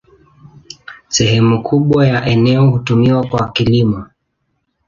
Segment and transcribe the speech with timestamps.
[1.07, 4.07] Sehemu kubwa ya eneo hutumiwa kwa kilimo.